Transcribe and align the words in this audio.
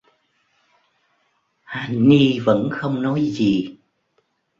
Hà 1.63 1.87
ny 1.95 2.39
vẫn 2.39 2.69
không 2.71 3.01
nói 3.01 3.21
gì 3.25 3.77